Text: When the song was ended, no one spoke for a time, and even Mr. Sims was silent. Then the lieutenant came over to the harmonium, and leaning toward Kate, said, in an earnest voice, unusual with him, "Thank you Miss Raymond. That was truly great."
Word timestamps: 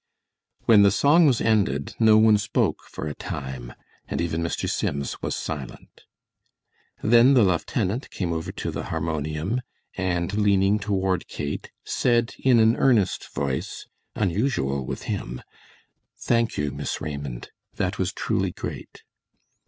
When 0.65 0.81
the 0.81 0.89
song 0.89 1.27
was 1.27 1.41
ended, 1.41 1.93
no 1.99 2.17
one 2.17 2.39
spoke 2.39 2.85
for 2.89 3.05
a 3.05 3.13
time, 3.13 3.73
and 4.07 4.19
even 4.19 4.41
Mr. 4.41 4.67
Sims 4.67 5.21
was 5.21 5.35
silent. 5.35 6.05
Then 7.03 7.35
the 7.35 7.43
lieutenant 7.43 8.09
came 8.09 8.33
over 8.33 8.51
to 8.51 8.71
the 8.71 8.85
harmonium, 8.85 9.61
and 9.95 10.33
leaning 10.33 10.79
toward 10.79 11.27
Kate, 11.27 11.69
said, 11.85 12.33
in 12.39 12.59
an 12.59 12.77
earnest 12.77 13.31
voice, 13.35 13.85
unusual 14.15 14.87
with 14.87 15.03
him, 15.03 15.43
"Thank 16.17 16.57
you 16.57 16.71
Miss 16.71 16.99
Raymond. 16.99 17.51
That 17.75 17.99
was 17.99 18.11
truly 18.11 18.49
great." 18.51 19.03